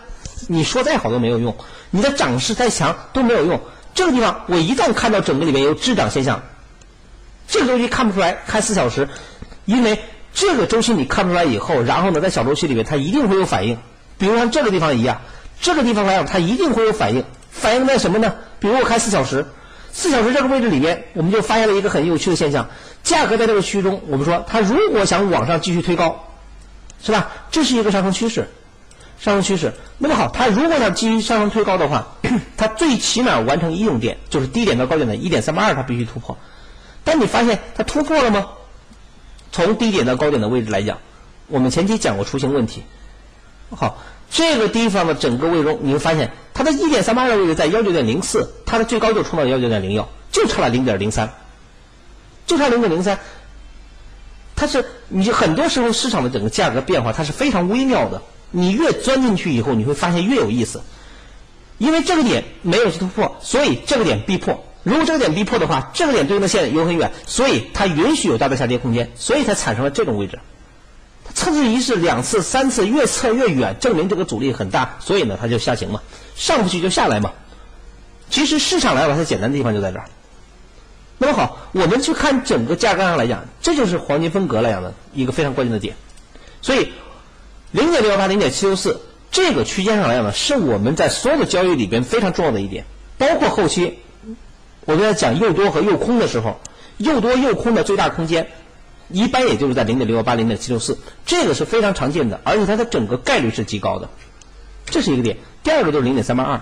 [0.47, 1.57] 你说再好都没有用，
[1.89, 3.59] 你的涨势再强都没有用。
[3.93, 6.41] 这个地方我一旦看到整个里面有滞涨现象，
[7.47, 9.09] 这个东西看不出来，看四小时。
[9.69, 9.99] 因为
[10.33, 13.77] 这个周期你看出来以后，然后呢，在小周期里面它一定会有反应。
[14.17, 15.21] 比如像这个地方一样，
[15.61, 17.23] 这个地方来讲它一定会有反应。
[17.51, 18.33] 反应在什么呢？
[18.59, 19.45] 比如我看四小时，
[19.91, 22.67] 四小时这个位置里面，我们就发现了一个很有趣的现象：
[23.03, 26.25] 价格在这个区域中，我们说它如果想往上继续推高，
[27.03, 27.29] 是吧？
[27.51, 28.49] 这是一个上升趋势，
[29.19, 29.71] 上升趋势。
[29.99, 32.07] 那么好，它如果想继续上升推高的话，
[32.57, 36.35] 它最起码完成一种点，就是低点到高点的一点三八二，它必须突破。
[37.03, 38.47] 但你发现它突破了吗？
[39.51, 40.97] 从低点到高点的位置来讲，
[41.47, 42.83] 我们前期讲过雏形问题。
[43.71, 43.97] 好，
[44.29, 51.31] 这个地方的整个位中，你会发现它的一点三八的位置在幺九点零四，它的最高就冲到幺九点零幺，就差了零点零三，
[52.45, 53.19] 就差零点零三。
[54.55, 58.21] 它是你很多时候市场的整个价格变化，它是非常微妙的。
[58.51, 60.81] 你越钻进去以后，你会发现越有意思。
[61.77, 64.65] 因为这个点没有去突破，所以这个点必破。
[64.83, 70.39] 如果这个点逼破的话，这个点对应的线又很远，所以它允许有大的下跌空间，所以才产生了这种位置。
[71.33, 76.01] 测试一次、两次、三次，越测越远，证明这个阻力很大，所以呢，它就下行嘛，
[76.35, 77.33] 上不去就下来嘛。
[78.29, 80.05] 其实市场来讲，它简单的地方就在这儿。
[81.17, 85.95] 那么好，我们去看整个价格上来讲，这就是黄金分割来讲的一个非常关键的点。
[86.61, 86.93] 所以，
[87.71, 92.85] 零点六幺八、零点七六四这个区间上来讲呢，是我们在所有的交易里边非常重要的一点。
[93.17, 93.99] 包括后期
[94.89, 96.59] 我们在讲诱多和诱空的时候，
[96.97, 98.49] 诱多诱空的最大空间，
[99.09, 100.97] 一般也就是在零点六幺八、零点七六四，
[101.27, 104.09] 这个是非常常见的，而且它的整个概率是极高的。
[104.85, 105.37] 这是一个点。
[105.61, 106.61] 第二个就是零点三八二，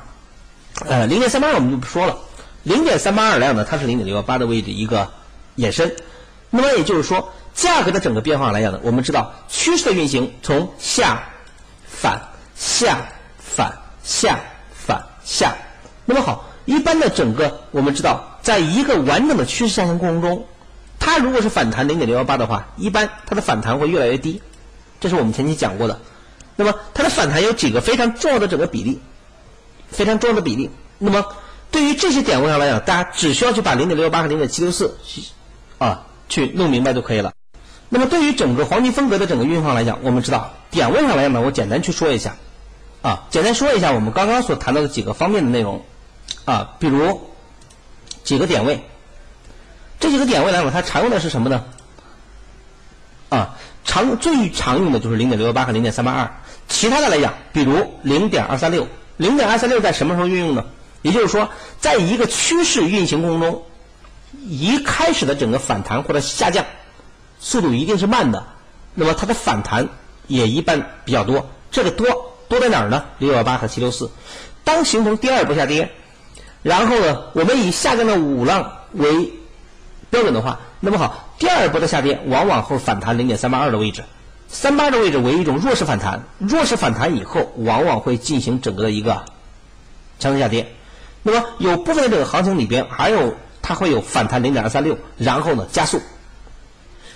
[0.86, 2.18] 呃，零点三八二我们就不说了。
[2.64, 5.10] 零点三八二量呢，它是零点六幺八的位置一个
[5.56, 5.96] 延伸，
[6.50, 11.24] 那么也就是说，价格的整个变化来讲呢，我们知道趋势的运行从下
[11.88, 12.22] 反
[12.58, 13.72] 下反
[14.04, 14.38] 下
[14.74, 15.56] 反下，
[16.04, 20.46] 那么好，一般的整个我们知道，在一个完整的趋势下行过程中，
[21.00, 24.44] 它如果是反弹零点六幺八的话，一般它的反弹会越来越低，
[25.00, 26.00] 这是我们前期讲过的。
[26.56, 29.00] 那么它的反弹有几个非常重要的整个比例，
[29.90, 31.26] 非常重要的比例，那么。
[31.70, 34.98] 对于这些点位上来讲，大家只需要去把零点六幺八和零点七六四
[35.80, 37.34] 啊去弄明白就可以了。
[37.90, 42.38] 那么对于整个黄金分割的整个运行来讲，我们知道点位上来讲呢，我简单去说一下
[43.02, 45.84] 啊，简单说一下我们刚刚所谈到的几个方面的内容
[46.46, 47.30] 啊，比如
[48.24, 48.82] 几个点位，
[50.00, 51.66] 这几个点位来讲，它常用的是什么呢？
[53.30, 56.32] 啊，常最常用的就是零点六幺八和零点三八二，
[56.70, 58.88] 其他的来讲，比如零点二三六，
[59.18, 60.66] 零点二三六在什么时候运用呢？
[61.02, 63.64] 也就是说，在一个趋势运行过程中，
[64.46, 66.66] 一开始的整个反弹或者下降
[67.40, 68.46] 速度一定是慢的，
[68.94, 69.88] 那么它的反弹
[70.28, 71.50] 也一般比较多。
[71.70, 73.06] 这个多多在哪儿呢？
[73.20, 74.10] 六幺八和七六四。
[74.64, 75.92] 当形成第二波下跌，
[76.64, 79.32] 然后呢，我们以下降的五浪为
[80.10, 84.04] 标准的话，那么好，第二波的下跌往往会反弹零点三八二的位置，
[84.48, 89.26] 三八的位置为一种弱势反弹，弱势反弹以后往往会进行整个的一个
[90.20, 90.74] 强势下跌。
[91.24, 96.02] 那么有部分的这个行情里边，还有它会有反弹零点二三六，然后呢加速。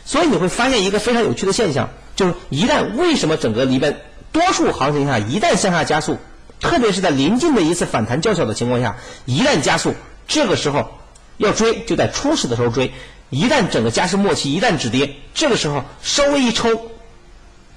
[0.03, 4.01] 所以你会发现一个非常有趣的现象，就是一旦为什么整个里边
[4.31, 6.17] 多数行情下一旦向下加速，
[6.61, 8.95] 特别是在临近的一次反弹较小的情况下，
[9.25, 9.93] 一旦加速，
[10.27, 10.99] 这个时候
[11.37, 12.93] 要追就在初始的时候追。
[13.29, 16.91] 一旦整个加势末期一旦止跌，这个时候稍微一抽，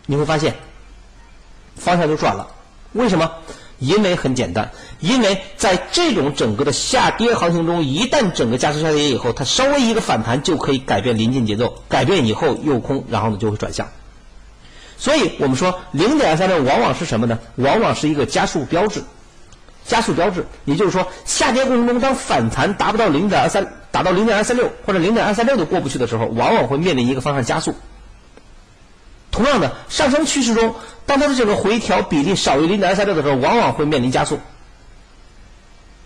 [0.07, 0.55] 你会发现
[1.77, 2.49] 方向就转了。
[2.93, 3.31] 为什么？
[3.79, 4.71] 因为很简单，
[5.01, 13.89] 因为在这种整个的下跌行情中，一旦整个加速下跌以后，它稍微一个反弹就可以改变临近节奏，改变以后诱空，然后呢就会转向。
[15.05, 17.39] 所以我们说零点二三六往往是什么呢？
[17.57, 19.05] 往往是一个加速标志，
[19.85, 20.47] 加速标志。
[20.65, 27.75] 也就是说，下跌过程中当反弹达不到零点二三，达到零点二三六或者零点二三六都过不去的时候，往往会面临一个方向加速。
[29.31, 30.75] 同样的，上升趋势中。
[31.05, 34.41] 当它的这个回调比例少于零点二三六的时候，往往会面临加速，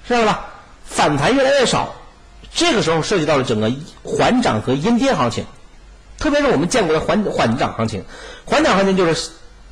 [0.08, 0.46] 知道吧？
[0.84, 1.94] 反弹越来越少，
[2.52, 3.70] 这个时候涉及到了整个
[4.02, 5.46] 缓涨和阴跌行情，
[6.18, 8.04] 特别是我们见过的缓缓涨行情，
[8.45, 9.30] 缓涨行情就是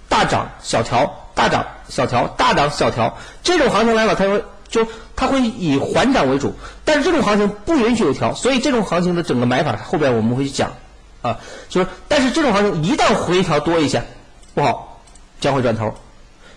[0.08, 6.54] 大涨小调，大涨小调，大涨小调，这种行情来了，它会就它会以缓涨为主，
[6.84, 10.72] 但是这种行情不允许有调，所以这种行情的整个买法后边我们会讲
[11.22, 14.02] 啊，就是但是这种行情一旦回调多一下，
[14.54, 14.94] 不好。
[15.38, 15.92] 将会转头，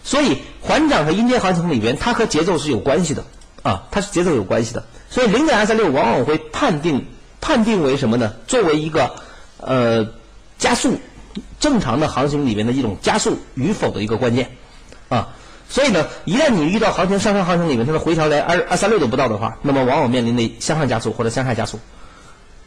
[0.05, 3.25] 所以缓涨和阴跌行情里边，它和节奏是有关系的
[3.61, 4.85] 啊，它是节奏有关系的。
[5.09, 7.05] 所以零点二三六往往会判定
[7.41, 8.33] 判定为什么呢？
[8.47, 9.15] 作为一个
[9.59, 10.07] 呃
[10.57, 10.99] 加速
[11.59, 14.49] 正常的行情里面的一种加速与否的一个关键
[15.09, 15.29] 啊。
[15.69, 21.79] 所以呢，一旦你遇到行情上升行情里面它的回调连二二三六都不到的话，那么往往面临的向上加速或者向下加速，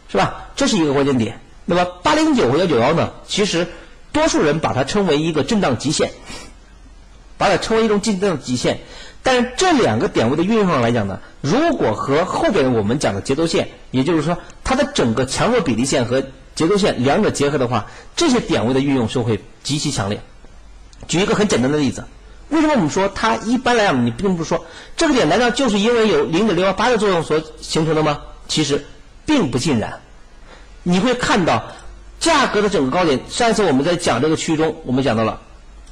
[0.09, 0.51] 是吧？
[0.55, 1.41] 这是一个关键点。
[1.65, 3.67] 那么八零九和幺九幺呢，其实。
[4.13, 6.11] 多数人把它称为一个震荡极限，
[7.39, 8.79] 把它称为一种震荡极限。
[9.23, 16.23] 但是这两个点位的运用上来讲呢，如果和后边我们讲的节奏线，也就是说它的整个强弱比例线和
[16.55, 20.21] 结构线两者结合的话，这些点位的运用是会极其强烈。
[21.09, 22.05] 举一个很简单的例子，
[22.51, 24.65] 为什么我们说它一般来讲，你并不是说
[24.97, 28.21] 这个点难道就是因为有零点六幺八的作用所形成的吗？
[28.49, 28.85] 其实
[29.25, 30.01] 并不尽然。
[30.83, 31.65] 你会看到
[32.21, 33.21] 价格的整个高点。
[33.29, 35.41] 上一次我们在讲这个区域中，我们讲到了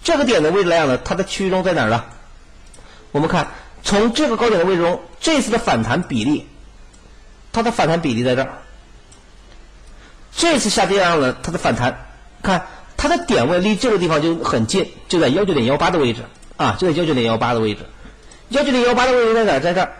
[0.02, 2.04] 这个点的位置来讲呢，它的区域中在哪儿呢？
[3.12, 3.48] 我们看
[3.82, 6.46] 从这个高点的位置中，这次的反弹比例，
[7.52, 8.58] 它的反弹比例在这儿。
[10.36, 12.06] 这次下跌完了，它的反弹，
[12.42, 12.66] 看
[12.96, 16.22] 它的点位离这个地方就很近，就在幺九点幺八的位置
[16.56, 17.80] 啊，就在幺九点幺八的位置。
[18.50, 19.60] 幺九点幺八的位置在哪？
[19.60, 19.92] 在这儿。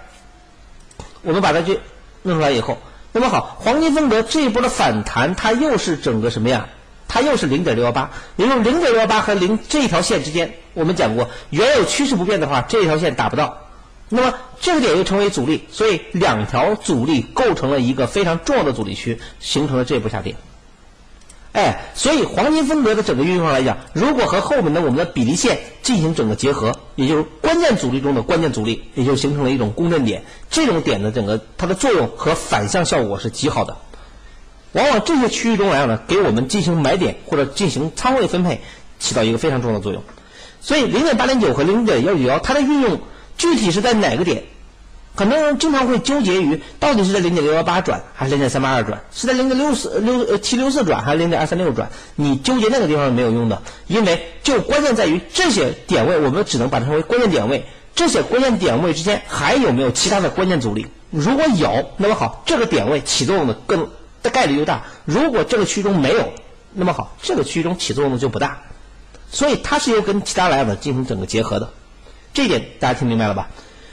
[1.23, 1.79] 我们把它去
[2.23, 2.79] 弄出来以后，
[3.13, 6.67] 那么好，黄金分割这一波的反弹，它又是整个什么呀？
[7.09, 13.59] 它又是零点六幺八，也就是零点六幺八和零这一条线之间，我们讲过，原有趋势不变的话，这一条线达不到，
[14.13, 20.35] 那么这个点又成为阻力，所以两条阻力构成了一个非常重要的阻力区，形成了这波下跌。
[21.53, 30.25] 哎，所以黄金分割的整个运用上来讲，如果和后面的我们的比例线进行整个结合，也就是关键阻力中的关键阻力，也就形成了一种共振点。
[30.51, 33.77] 这种点的整个它的作用和反向效果是极好的。
[34.73, 38.61] 往往这些区域中来讲呢，给我们进行买点或者进行仓位分配，
[39.01, 40.03] 起到一个非常重要的作用。
[40.61, 43.01] 所以零点八零九和零点幺九幺，它的运用
[43.41, 44.45] 具体是在哪个点？
[45.17, 51.91] 很多人经常会纠结于到底是在零点六幺八转还是零点三八二转，是在零点六四六呃七六四转还是零点二三六转？
[52.17, 57.65] 你纠结那个地方是没有用的，因为就关键在于这些点位，我们只能把它称为关键点位。
[57.95, 60.87] 这些关键点位之间还有没有其他的关键阻力？
[61.11, 63.89] 如果有，那么好，这个点位起作用的更
[64.23, 66.31] 的概率就大；如果这个区中没有，
[66.75, 68.59] 那么好，这个区中起作用的就不大。
[69.33, 71.71] 所以它是要跟其他来的进行整个结合的，
[72.35, 73.49] 这一点大家听明白了吧？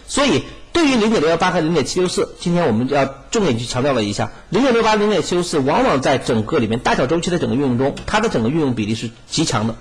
[0.08, 0.44] 所以。
[0.74, 9.76] 对于零点六幺八和零点七六四，今天我们要重点去强调了一下，零点六八、零点七六四往往在整个里面大小周期的整个运用中，它的整个运用比例是极强的。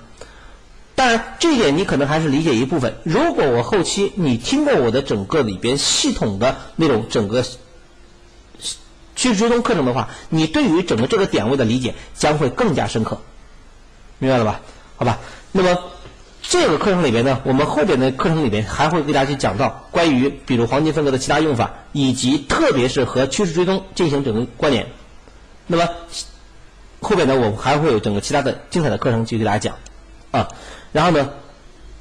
[0.95, 2.95] 当然，这一点你可能还是理解一部分。
[3.03, 7.43] 如果我后期你听过我的整个里边系统的那种整个
[9.15, 13.21] 趋势追踪课程的话，你对于整个这个点位的理解将会更加深刻，
[14.17, 14.61] 明白了吧？
[14.95, 15.19] 好吧，
[15.51, 15.77] 那么。
[16.49, 24.87] 这个课程里边呢，我们后边的课程里边还会给大家去讲到关于比如黄金分割的其他用法，以及特别是和趋势追踪进行整个关联。
[25.67, 25.85] 那么
[27.01, 29.75] 后边呢，我还会有整个其他的精彩的课程去给大家讲
[30.31, 30.47] 啊。
[30.93, 31.29] 然后呢，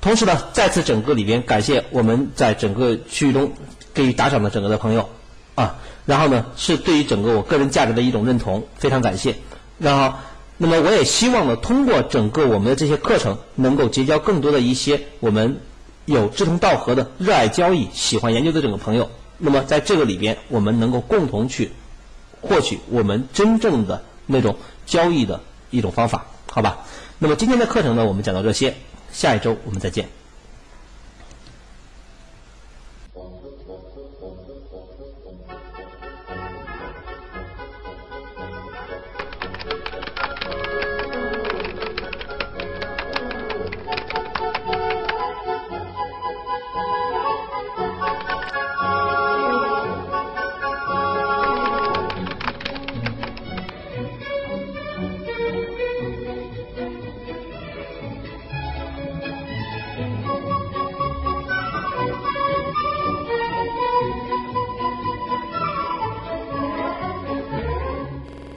[0.00, 3.50] 同时呢，再次整个里边感谢我们在整个区域中
[3.92, 5.08] 给予打赏的整个的朋友
[5.56, 5.74] 啊。
[6.04, 9.34] 然后呢，是对于整个我个人价值的一种认同，非常感谢。
[9.78, 10.16] 然后。
[10.58, 15.60] 那么我也希望呢，通过整个我们的这些课程，能够结交更多的一些我们
[16.06, 19.10] 有志同道合的、热爱交易、喜欢研究的整个朋友。
[19.38, 21.72] 那么在这个里边，我们能够共同去
[22.40, 26.78] 获取我们真正的那种交易的一种方法，好吧？
[27.18, 28.74] 那么今天的课程呢，我们讲到这些，
[29.12, 30.08] 下一周我们再见。